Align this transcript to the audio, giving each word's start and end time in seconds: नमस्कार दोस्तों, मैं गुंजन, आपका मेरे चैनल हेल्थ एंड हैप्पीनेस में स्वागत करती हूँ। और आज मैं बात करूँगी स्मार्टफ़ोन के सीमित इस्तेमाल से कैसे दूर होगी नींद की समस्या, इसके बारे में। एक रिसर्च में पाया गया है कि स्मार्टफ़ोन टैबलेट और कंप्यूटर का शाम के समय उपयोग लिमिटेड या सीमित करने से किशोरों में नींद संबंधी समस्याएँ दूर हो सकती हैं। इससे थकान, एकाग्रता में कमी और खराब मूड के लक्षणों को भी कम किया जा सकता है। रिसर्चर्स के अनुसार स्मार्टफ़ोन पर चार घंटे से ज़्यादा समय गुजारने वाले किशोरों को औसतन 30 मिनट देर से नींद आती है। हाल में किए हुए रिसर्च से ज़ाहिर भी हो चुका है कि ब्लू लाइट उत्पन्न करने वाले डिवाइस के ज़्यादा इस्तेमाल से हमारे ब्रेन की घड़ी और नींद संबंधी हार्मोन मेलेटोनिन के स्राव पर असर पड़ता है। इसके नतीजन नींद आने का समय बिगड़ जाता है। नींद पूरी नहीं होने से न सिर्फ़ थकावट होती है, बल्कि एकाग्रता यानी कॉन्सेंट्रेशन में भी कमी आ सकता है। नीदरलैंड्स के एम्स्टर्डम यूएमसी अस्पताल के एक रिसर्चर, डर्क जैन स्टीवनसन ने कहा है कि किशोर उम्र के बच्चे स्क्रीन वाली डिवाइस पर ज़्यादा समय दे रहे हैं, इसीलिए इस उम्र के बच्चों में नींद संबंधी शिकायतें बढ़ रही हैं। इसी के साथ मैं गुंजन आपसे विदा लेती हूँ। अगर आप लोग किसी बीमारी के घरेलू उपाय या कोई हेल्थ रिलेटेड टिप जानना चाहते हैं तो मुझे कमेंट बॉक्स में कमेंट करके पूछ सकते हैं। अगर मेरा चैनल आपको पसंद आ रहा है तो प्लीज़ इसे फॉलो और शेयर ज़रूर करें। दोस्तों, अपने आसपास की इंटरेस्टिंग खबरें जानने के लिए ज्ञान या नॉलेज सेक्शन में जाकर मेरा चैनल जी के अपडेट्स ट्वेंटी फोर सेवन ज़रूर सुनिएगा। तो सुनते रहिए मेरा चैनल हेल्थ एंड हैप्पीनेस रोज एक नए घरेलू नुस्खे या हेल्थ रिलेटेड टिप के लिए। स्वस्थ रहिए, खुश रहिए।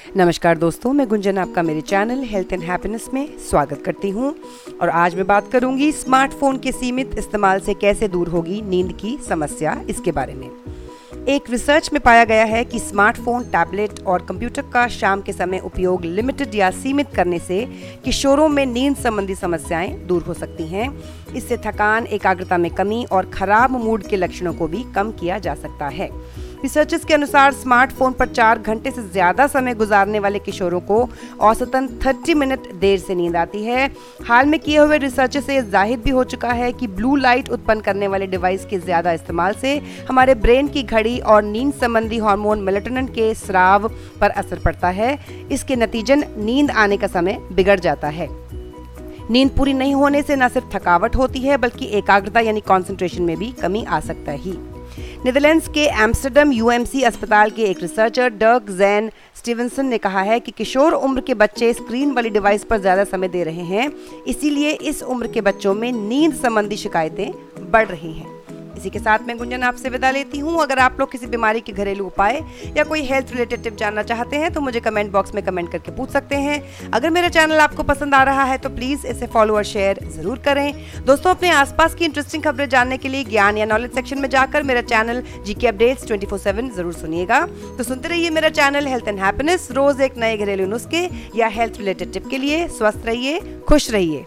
नमस्कार 0.00 0.58
दोस्तों, 0.58 0.92
मैं 0.92 1.06
गुंजन, 1.08 1.38
आपका 1.38 1.62
मेरे 1.62 1.80
चैनल 1.80 2.22
हेल्थ 2.24 2.52
एंड 2.52 2.62
हैप्पीनेस 2.62 3.08
में 3.14 3.26
स्वागत 3.50 3.82
करती 3.84 4.10
हूँ। 4.10 4.34
और 4.82 4.88
आज 4.88 5.14
मैं 5.14 5.26
बात 5.26 5.50
करूँगी 5.52 5.90
स्मार्टफ़ोन 5.92 6.58
के 6.58 6.72
सीमित 6.72 7.14
इस्तेमाल 7.18 7.60
से 7.60 7.74
कैसे 7.74 8.08
दूर 8.08 8.28
होगी 8.28 8.60
नींद 8.62 8.92
की 8.92 9.16
समस्या, 9.28 9.80
इसके 9.88 10.12
बारे 10.12 10.34
में। 10.34 10.48
एक 11.28 11.50
रिसर्च 11.50 11.92
में 11.92 12.00
पाया 12.02 12.24
गया 12.24 12.44
है 12.44 12.64
कि 12.64 12.78
स्मार्टफ़ोन 12.78 13.44
टैबलेट 13.44 14.00
और 14.00 14.22
कंप्यूटर 14.22 14.62
का 14.72 14.86
शाम 14.88 15.22
के 15.22 15.32
समय 15.32 15.58
उपयोग 15.58 16.04
लिमिटेड 16.04 16.54
या 16.54 16.70
सीमित 16.72 17.14
करने 17.14 17.38
से 17.38 17.64
किशोरों 18.04 18.48
में 18.48 18.64
नींद 18.66 18.96
संबंधी 18.96 19.34
समस्याएँ 19.34 19.96
दूर 20.06 20.22
हो 20.22 20.34
सकती 20.34 20.66
हैं। 20.66 20.92
इससे 21.34 21.56
थकान, 21.56 22.06
एकाग्रता 22.06 22.58
में 22.58 22.70
कमी 22.70 23.04
और 23.04 23.30
खराब 23.30 23.70
मूड 23.76 24.02
के 24.02 24.16
लक्षणों 24.16 24.54
को 24.54 24.66
भी 24.66 24.84
कम 24.94 25.12
किया 25.12 25.38
जा 25.38 25.54
सकता 25.54 25.88
है। 25.88 26.10
रिसर्चर्स 26.62 27.04
के 27.04 27.14
अनुसार 27.14 27.52
स्मार्टफ़ोन 27.52 28.12
पर 28.12 28.28
चार 28.28 28.58
घंटे 28.60 28.90
से 28.90 29.02
ज़्यादा 29.02 29.46
समय 29.48 29.74
गुजारने 29.74 30.18
वाले 30.18 30.38
किशोरों 30.38 30.80
को 30.82 31.08
औसतन 31.40 31.86
30 31.98 32.34
मिनट 32.34 32.70
देर 32.74 32.98
से 32.98 33.14
नींद 33.14 33.36
आती 33.36 33.62
है। 33.64 33.88
हाल 34.28 34.46
में 34.46 34.58
किए 34.60 34.78
हुए 34.78 34.98
रिसर्च 34.98 35.36
से 35.38 35.60
ज़ाहिर 35.62 35.98
भी 35.98 36.10
हो 36.10 36.24
चुका 36.24 36.52
है 36.52 36.72
कि 36.72 36.86
ब्लू 36.88 37.14
लाइट 37.16 37.48
उत्पन्न 37.50 37.80
करने 37.80 38.08
वाले 38.08 38.26
डिवाइस 38.26 38.64
के 38.66 38.78
ज़्यादा 38.78 39.12
इस्तेमाल 39.12 39.54
से 39.54 39.76
हमारे 40.08 40.34
ब्रेन 40.36 40.68
की 40.68 40.82
घड़ी 40.82 41.18
और 41.20 41.42
नींद 41.44 41.72
संबंधी 41.74 42.18
हार्मोन 42.18 42.62
मेलेटोनिन 42.62 43.06
के 43.08 43.32
स्राव 43.36 43.88
पर 44.20 44.30
असर 44.32 44.58
पड़ता 44.64 44.88
है। 44.90 45.18
इसके 45.52 45.76
नतीजन 45.76 46.24
नींद 46.38 46.70
आने 46.72 46.96
का 46.96 47.06
समय 47.08 47.38
बिगड़ 47.52 47.78
जाता 47.80 48.08
है। 48.08 48.28
नींद 49.30 49.50
पूरी 49.56 49.72
नहीं 49.74 49.94
होने 49.94 50.22
से 50.22 50.36
न 50.36 50.48
सिर्फ़ 50.48 50.68
थकावट 50.68 51.16
होती 51.16 51.40
है, 51.40 51.56
बल्कि 51.56 51.86
एकाग्रता 51.88 52.40
यानी 52.40 52.60
कॉन्सेंट्रेशन 52.62 53.22
में 53.22 53.36
भी 53.36 53.50
कमी 53.52 53.84
आ 53.84 54.00
सकता 54.02 54.32
है। 54.34 54.52
नीदरलैंड्स 55.24 55.66
के 55.68 55.82
एम्स्टर्डम 56.02 56.52
यूएमसी 56.52 57.02
अस्पताल 57.02 57.50
के 57.50 57.62
एक 57.62 57.80
रिसर्चर, 57.82 58.28
डर्क 58.30 58.70
जैन 58.70 59.10
स्टीवनसन 59.36 59.86
ने 59.86 59.98
कहा 59.98 60.20
है 60.20 60.38
कि 60.40 60.52
किशोर 60.52 60.92
उम्र 60.92 61.20
के 61.20 61.34
बच्चे 61.34 61.72
स्क्रीन 61.72 62.12
वाली 62.12 62.30
डिवाइस 62.30 62.64
पर 62.64 62.78
ज़्यादा 62.78 63.04
समय 63.04 63.28
दे 63.28 63.42
रहे 63.44 63.64
हैं, 63.64 63.90
इसीलिए 64.28 64.70
इस 64.72 65.02
उम्र 65.04 65.26
के 65.26 65.40
बच्चों 65.40 65.74
में 65.74 65.90
नींद 65.92 66.34
संबंधी 66.34 66.76
शिकायतें 66.76 67.70
बढ़ 67.70 67.86
रही 67.88 68.12
हैं। 68.12 68.39
इसी 68.80 68.90
के 68.90 68.98
साथ 68.98 69.26
मैं 69.26 69.36
गुंजन 69.38 69.62
आपसे 69.62 69.88
विदा 69.90 70.10
लेती 70.10 70.38
हूँ। 70.38 70.60
अगर 70.62 70.78
आप 70.80 71.00
लोग 71.00 71.10
किसी 71.12 71.26
बीमारी 71.28 71.60
के 71.60 71.72
घरेलू 71.74 72.04
उपाय 72.06 72.40
या 72.76 72.84
कोई 72.84 73.02
हेल्थ 73.04 73.32
रिलेटेड 73.32 73.62
टिप 73.62 73.76
जानना 73.78 74.02
चाहते 74.04 74.36
हैं 74.36 74.52
तो 74.52 74.60
मुझे 74.60 74.80
कमेंट 74.80 75.10
बॉक्स 75.12 75.34
में 75.34 75.42
कमेंट 75.44 75.70
करके 75.72 75.92
पूछ 75.96 76.10
सकते 76.10 76.36
हैं। 76.38 76.62
अगर 76.90 77.10
मेरा 77.10 77.28
चैनल 77.30 77.60
आपको 77.60 77.82
पसंद 77.84 78.14
आ 78.14 78.22
रहा 78.24 78.44
है 78.44 78.56
तो 78.58 78.68
प्लीज़ 78.70 79.06
इसे 79.06 79.26
फॉलो 79.28 79.56
और 79.56 79.64
शेयर 79.64 80.00
ज़रूर 80.10 80.38
करें। 80.38 80.72
दोस्तों, 81.06 81.30
अपने 81.30 81.50
आसपास 81.52 81.94
की 81.94 82.04
इंटरेस्टिंग 82.04 82.42
खबरें 82.42 82.68
जानने 82.68 82.98
के 82.98 83.08
लिए 83.08 83.24
ज्ञान 83.26 83.58
या 83.58 83.66
नॉलेज 83.66 83.94
सेक्शन 83.94 84.18
में 84.18 84.28
जाकर 84.30 84.62
मेरा 84.62 84.80
चैनल 84.88 85.22
जी 85.44 85.54
के 85.54 85.66
अपडेट्स 85.68 86.06
ट्वेंटी 86.06 86.26
फोर 86.26 86.38
सेवन 86.38 86.70
ज़रूर 86.72 86.92
सुनिएगा। 86.94 87.46
तो 87.78 87.84
सुनते 87.84 88.08
रहिए 88.08 88.30
मेरा 88.30 88.48
चैनल 88.50 88.86
हेल्थ 88.86 89.08
एंड 89.08 89.20
हैप्पीनेस 89.20 89.68
रोज 89.72 90.00
एक 90.00 90.18
नए 90.18 90.36
घरेलू 90.36 90.66
नुस्खे 90.66 91.08
या 91.36 91.48
हेल्थ 91.50 91.78
रिलेटेड 91.78 92.12
टिप 92.12 92.28
के 92.30 92.38
लिए। 92.38 92.66
स्वस्थ 92.70 93.06
रहिए, 93.06 93.40
खुश 93.68 93.90
रहिए। 93.90 94.26